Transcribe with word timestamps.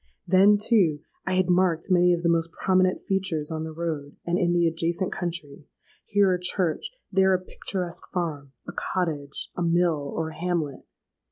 Then, 0.25 0.57
too, 0.57 1.01
I 1.27 1.33
had 1.35 1.47
marked 1.47 1.91
many 1.91 2.11
of 2.11 2.23
the 2.23 2.27
most 2.29 2.51
prominent 2.53 3.03
features 3.03 3.51
on 3.51 3.65
the 3.65 3.71
road 3.71 4.15
and 4.25 4.39
in 4.39 4.51
the 4.51 4.67
adjacent 4.67 5.11
country,—here 5.11 6.33
a 6.33 6.39
church—there 6.41 7.35
a 7.35 7.39
picturesque 7.39 8.09
farm—a 8.11 8.73
cottage—a 8.73 9.61
mill—or 9.61 10.29
a 10.29 10.35
hamlet! 10.35 10.87